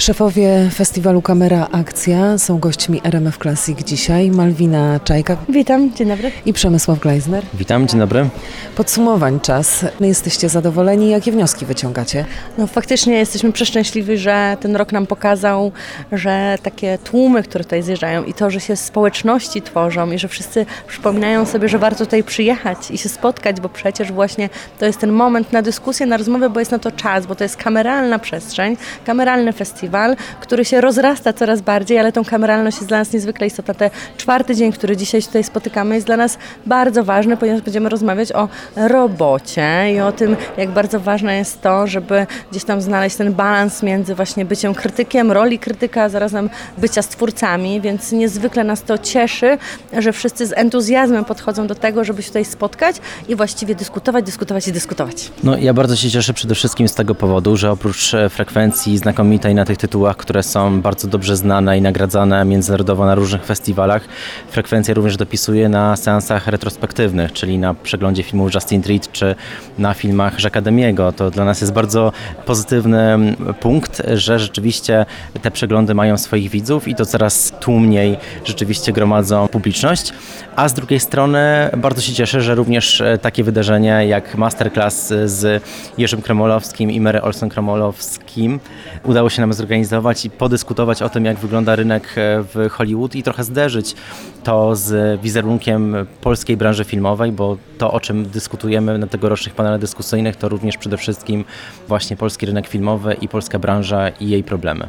Szefowie 0.00 0.70
festiwalu 0.74 1.22
Kamera 1.22 1.68
Akcja 1.72 2.38
są 2.38 2.58
gośćmi 2.58 3.00
RMF 3.04 3.38
Classic 3.38 3.84
dzisiaj. 3.84 4.30
Malwina 4.30 5.00
Czajka 5.04 5.36
Witam, 5.48 5.94
dzień 5.94 6.08
dobry. 6.08 6.32
i 6.46 6.52
Przemysław 6.52 6.98
Gleisner. 6.98 7.44
Witam, 7.54 7.88
dzień 7.88 8.00
dobry. 8.00 8.28
Podsumowań 8.76 9.40
czas. 9.40 9.84
Jesteście 10.00 10.48
zadowoleni? 10.48 11.10
Jakie 11.10 11.32
wnioski 11.32 11.66
wyciągacie? 11.66 12.24
No 12.58 12.66
faktycznie 12.66 13.14
jesteśmy 13.14 13.52
przeszczęśliwi, 13.52 14.18
że 14.18 14.56
ten 14.60 14.76
rok 14.76 14.92
nam 14.92 15.06
pokazał, 15.06 15.72
że 16.12 16.58
takie 16.62 16.98
tłumy, 16.98 17.42
które 17.42 17.64
tutaj 17.64 17.82
zjeżdżają 17.82 18.24
i 18.24 18.34
to, 18.34 18.50
że 18.50 18.60
się 18.60 18.76
społeczności 18.76 19.62
tworzą 19.62 20.10
i 20.10 20.18
że 20.18 20.28
wszyscy 20.28 20.66
przypominają 20.88 21.46
sobie, 21.46 21.68
że 21.68 21.78
warto 21.78 22.04
tutaj 22.04 22.24
przyjechać 22.24 22.90
i 22.90 22.98
się 22.98 23.08
spotkać, 23.08 23.60
bo 23.60 23.68
przecież 23.68 24.12
właśnie 24.12 24.48
to 24.78 24.86
jest 24.86 24.98
ten 24.98 25.12
moment 25.12 25.52
na 25.52 25.62
dyskusję, 25.62 26.06
na 26.06 26.16
rozmowę, 26.16 26.50
bo 26.50 26.60
jest 26.60 26.72
na 26.72 26.78
to 26.78 26.90
czas, 26.90 27.26
bo 27.26 27.34
to 27.34 27.44
jest 27.44 27.56
kameralna 27.56 28.18
przestrzeń, 28.18 28.76
kameralny 29.06 29.52
festiwal, 29.52 29.89
który 30.40 30.64
się 30.64 30.80
rozrasta 30.80 31.32
coraz 31.32 31.60
bardziej, 31.60 31.98
ale 31.98 32.12
tą 32.12 32.24
kameralność 32.24 32.76
jest 32.76 32.88
dla 32.88 32.98
nas 32.98 33.12
niezwykle 33.12 33.46
istotna. 33.46 33.74
Ten 33.74 33.90
czwarty 34.16 34.56
dzień, 34.56 34.72
który 34.72 34.96
dzisiaj 34.96 35.22
tutaj 35.22 35.44
spotykamy 35.44 35.94
jest 35.94 36.06
dla 36.06 36.16
nas 36.16 36.38
bardzo 36.66 37.04
ważny, 37.04 37.36
ponieważ 37.36 37.62
będziemy 37.62 37.88
rozmawiać 37.88 38.32
o 38.32 38.48
robocie 38.76 39.92
i 39.94 40.00
o 40.00 40.12
tym, 40.12 40.36
jak 40.56 40.70
bardzo 40.70 41.00
ważne 41.00 41.36
jest 41.36 41.62
to, 41.62 41.86
żeby 41.86 42.26
gdzieś 42.50 42.64
tam 42.64 42.82
znaleźć 42.82 43.16
ten 43.16 43.34
balans 43.34 43.82
między 43.82 44.14
właśnie 44.14 44.44
byciem 44.44 44.74
krytykiem, 44.74 45.32
roli 45.32 45.58
krytyka, 45.58 46.02
a 46.02 46.08
zarazem 46.08 46.50
bycia 46.78 47.02
stwórcami, 47.02 47.80
więc 47.80 48.12
niezwykle 48.12 48.64
nas 48.64 48.82
to 48.82 48.98
cieszy, 48.98 49.58
że 49.98 50.12
wszyscy 50.12 50.46
z 50.46 50.52
entuzjazmem 50.52 51.24
podchodzą 51.24 51.66
do 51.66 51.74
tego, 51.74 52.04
żeby 52.04 52.22
się 52.22 52.28
tutaj 52.28 52.44
spotkać 52.44 52.96
i 53.28 53.36
właściwie 53.36 53.74
dyskutować, 53.74 54.24
dyskutować 54.24 54.68
i 54.68 54.72
dyskutować. 54.72 55.30
No 55.44 55.56
ja 55.56 55.74
bardzo 55.74 55.96
się 55.96 56.10
cieszę 56.10 56.34
przede 56.34 56.54
wszystkim 56.54 56.88
z 56.88 56.94
tego 56.94 57.14
powodu, 57.14 57.56
że 57.56 57.70
oprócz 57.70 58.14
e, 58.14 58.28
frekwencji 58.28 58.98
znakomitej 58.98 59.54
na 59.54 59.64
tych 59.64 59.78
tytułach, 59.80 60.16
które 60.16 60.42
są 60.42 60.80
bardzo 60.80 61.08
dobrze 61.08 61.36
znane 61.36 61.78
i 61.78 61.82
nagradzane 61.82 62.44
międzynarodowo 62.44 63.06
na 63.06 63.14
różnych 63.14 63.44
festiwalach, 63.44 64.08
frekwencja 64.50 64.94
również 64.94 65.16
dopisuje 65.16 65.68
na 65.68 65.96
seansach 65.96 66.46
retrospektywnych, 66.46 67.32
czyli 67.32 67.58
na 67.58 67.74
przeglądzie 67.74 68.22
filmów 68.22 68.54
Justin 68.54 68.82
Treat 68.82 69.12
czy 69.12 69.34
na 69.78 69.94
filmach 69.94 70.36
Akademiego. 70.46 71.12
To 71.12 71.30
dla 71.30 71.44
nas 71.44 71.60
jest 71.60 71.72
bardzo 71.72 72.12
pozytywny 72.46 73.36
punkt, 73.60 74.02
że 74.14 74.38
rzeczywiście 74.38 75.06
te 75.42 75.50
przeglądy 75.50 75.94
mają 75.94 76.18
swoich 76.18 76.50
widzów 76.50 76.88
i 76.88 76.94
to 76.94 77.06
coraz 77.06 77.52
tłumniej 77.60 78.16
rzeczywiście 78.44 78.92
gromadzą 78.92 79.48
publiczność. 79.48 80.12
A 80.56 80.68
z 80.68 80.74
drugiej 80.74 81.00
strony 81.00 81.70
bardzo 81.76 82.02
się 82.02 82.12
cieszę, 82.12 82.40
że 82.40 82.54
również 82.54 83.00
e, 83.00 83.18
takie 83.18 83.44
wydarzenie 83.44 84.06
jak 84.06 84.34
masterclass 84.34 85.12
z 85.24 85.62
Jerzym 85.98 86.22
Kremolowskim 86.22 86.90
i 86.90 87.00
Mary 87.00 87.22
Olson 87.22 87.48
Kremolowskim 87.48 88.60
udało 89.04 89.30
się 89.30 89.40
nam 89.40 89.52
zorganizować 89.52 89.69
i 90.24 90.30
podyskutować 90.30 91.02
o 91.02 91.08
tym, 91.08 91.24
jak 91.24 91.38
wygląda 91.38 91.76
rynek 91.76 92.04
e, 92.16 92.42
w 92.42 92.68
Hollywood 92.70 93.14
i 93.14 93.22
trochę 93.22 93.44
zderzyć 93.44 93.94
to 94.44 94.76
z 94.76 95.20
wizerunkiem 95.20 95.96
polskiej 96.20 96.56
branży 96.56 96.84
filmowej, 96.84 97.32
bo 97.32 97.56
to, 97.80 97.92
o 97.92 98.00
czym 98.00 98.24
dyskutujemy 98.24 98.98
na 98.98 99.06
tegorocznych 99.06 99.54
panelach 99.54 99.80
dyskusyjnych, 99.80 100.36
to 100.36 100.48
również 100.48 100.76
przede 100.76 100.96
wszystkim 100.96 101.44
właśnie 101.88 102.16
polski 102.16 102.46
rynek 102.46 102.66
filmowy 102.66 103.16
i 103.20 103.28
polska 103.28 103.58
branża 103.58 104.08
i 104.08 104.28
jej 104.28 104.44
problemy. 104.44 104.88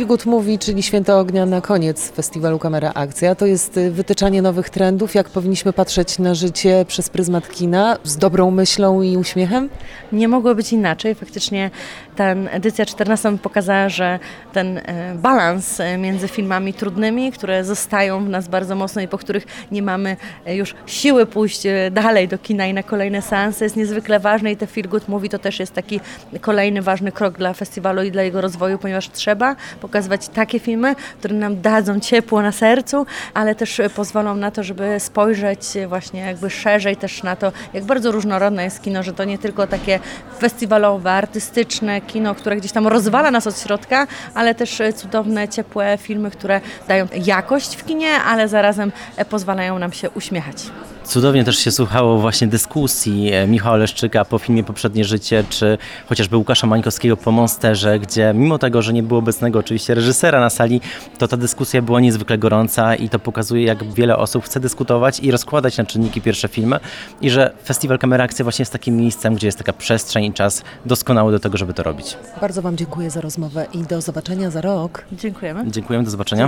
Good 0.00 0.26
Movie, 0.26 0.58
czyli 0.58 0.82
Święto 0.82 1.18
Ognia 1.18 1.46
na 1.46 1.60
koniec 1.60 2.10
festiwalu 2.10 2.58
Kamera 2.58 2.92
Akcja. 2.94 3.34
To 3.34 3.46
jest 3.46 3.76
y, 3.76 3.90
wytyczanie 3.90 4.42
nowych 4.42 4.70
trendów, 4.70 5.14
jak 5.14 5.28
powinniśmy 5.28 5.72
patrzeć 5.72 6.18
na 6.18 6.34
życie 6.34 6.84
przez 6.88 7.08
pryzmat 7.08 7.48
kina, 7.48 7.98
z 8.04 8.16
dobrą 8.16 8.50
myślą 8.50 9.02
i 9.02 9.16
uśmiechem? 9.16 9.68
Nie 10.12 10.28
mogło 10.28 10.54
być 10.54 10.72
inaczej. 10.72 11.14
Faktycznie 11.14 11.70
ta 12.16 12.24
edycja 12.30 12.86
14 12.86 13.28
nam 13.28 13.38
pokazała, 13.38 13.88
że 13.88 14.18
ten 14.52 14.78
e, 14.78 15.14
balans 15.14 15.80
e, 15.80 15.98
między 15.98 16.28
filmami 16.28 16.74
trudnymi, 16.74 17.32
które 17.32 17.64
zostają 17.64 18.24
w 18.24 18.28
nas 18.28 18.48
bardzo 18.48 18.74
mocno 18.74 19.02
i 19.02 19.08
po 19.08 19.18
których 19.18 19.46
nie 19.72 19.82
mamy 19.82 20.16
już 20.46 20.74
siły 20.86 21.26
pójść 21.26 21.66
e, 21.66 21.90
dalej 22.22 22.28
do 22.28 22.38
kina 22.38 22.66
i 22.66 22.74
na 22.74 22.82
kolejne 22.82 23.22
seanse 23.22 23.64
jest 23.64 23.76
niezwykle 23.76 24.20
ważny 24.20 24.52
i 24.52 24.56
te 24.56 24.66
Feel 24.66 24.88
Good 24.88 25.08
Movie 25.08 25.28
to 25.28 25.38
też 25.38 25.60
jest 25.60 25.74
taki 25.74 26.00
kolejny 26.40 26.82
ważny 26.82 27.12
krok 27.12 27.38
dla 27.38 27.52
festiwalu 27.52 28.02
i 28.02 28.10
dla 28.10 28.22
jego 28.22 28.40
rozwoju, 28.40 28.78
ponieważ 28.78 29.10
trzeba 29.10 29.56
pokazywać 29.80 30.28
takie 30.28 30.58
filmy, 30.58 30.94
które 31.18 31.34
nam 31.34 31.60
dadzą 31.60 32.00
ciepło 32.00 32.42
na 32.42 32.52
sercu, 32.52 33.06
ale 33.34 33.54
też 33.54 33.80
pozwolą 33.96 34.34
na 34.34 34.50
to, 34.50 34.62
żeby 34.62 35.00
spojrzeć 35.00 35.60
właśnie 35.88 36.20
jakby 36.20 36.50
szerzej 36.50 36.96
też 36.96 37.22
na 37.22 37.36
to, 37.36 37.52
jak 37.72 37.84
bardzo 37.84 38.12
różnorodne 38.12 38.64
jest 38.64 38.82
kino, 38.82 39.02
że 39.02 39.12
to 39.12 39.24
nie 39.24 39.38
tylko 39.38 39.66
takie 39.66 40.00
festiwalowe, 40.38 41.12
artystyczne 41.12 42.00
kino, 42.00 42.34
które 42.34 42.56
gdzieś 42.56 42.72
tam 42.72 42.86
rozwala 42.86 43.30
nas 43.30 43.46
od 43.46 43.60
środka, 43.60 44.06
ale 44.34 44.54
też 44.54 44.82
cudowne, 44.96 45.48
ciepłe 45.48 45.98
filmy, 45.98 46.30
które 46.30 46.60
dają 46.88 47.08
jakość 47.24 47.76
w 47.76 47.84
kinie, 47.84 48.14
ale 48.14 48.48
zarazem 48.48 48.92
pozwalają 49.30 49.78
nam 49.78 49.92
się 49.92 50.10
uśmiechać. 50.10 50.56
Cudownie 51.04 51.44
też 51.44 51.58
się 51.58 51.70
słuchało 51.70 52.18
właśnie 52.18 52.46
dyskusji 52.46 53.32
e, 53.32 53.46
Michała 53.46 53.76
Leszczyka 53.76 54.24
po 54.24 54.38
filmie 54.38 54.64
Poprzednie 54.64 55.04
Życie, 55.04 55.44
czy 55.48 55.78
chociażby 56.08 56.36
Łukasza 56.36 56.66
Mańkowskiego 56.66 57.16
po 57.16 57.32
Monsterze, 57.32 57.98
gdzie 57.98 58.32
mimo 58.34 58.58
tego, 58.58 58.82
że 58.82 58.92
nie 58.92 59.02
było 59.02 59.18
obecnego 59.18 59.58
oczywiście 59.58 59.94
reżysera 59.94 60.40
na 60.40 60.50
sali, 60.50 60.80
to 61.18 61.28
ta 61.28 61.36
dyskusja 61.36 61.82
była 61.82 62.00
niezwykle 62.00 62.38
gorąca 62.38 62.94
i 62.94 63.08
to 63.08 63.18
pokazuje, 63.18 63.64
jak 63.64 63.94
wiele 63.94 64.16
osób 64.16 64.44
chce 64.44 64.60
dyskutować 64.60 65.20
i 65.20 65.30
rozkładać 65.30 65.78
na 65.78 65.84
czynniki 65.84 66.20
pierwsze 66.20 66.48
filmy 66.48 66.80
i 67.20 67.30
że 67.30 67.52
Festiwal 67.64 67.98
Kamera 67.98 68.24
Akcja 68.24 68.42
właśnie 68.42 68.62
jest 68.62 68.72
takim 68.72 68.96
miejscem, 68.96 69.34
gdzie 69.34 69.48
jest 69.48 69.58
taka 69.58 69.72
przestrzeń 69.72 70.24
i 70.24 70.32
czas 70.32 70.62
doskonały 70.86 71.32
do 71.32 71.38
tego, 71.38 71.56
żeby 71.58 71.74
to 71.74 71.82
robić. 71.82 72.16
Bardzo 72.40 72.62
Wam 72.62 72.76
dziękuję 72.76 73.10
za 73.10 73.20
rozmowę 73.20 73.66
i 73.72 73.78
do 73.78 74.00
zobaczenia 74.00 74.50
za 74.50 74.60
rok. 74.60 75.04
Dziękujemy. 75.12 75.70
Dziękuję, 75.70 76.02
do 76.02 76.10
zobaczenia. 76.10 76.40